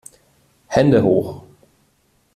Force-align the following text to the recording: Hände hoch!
Hände 0.65 1.03
hoch! 1.03 1.43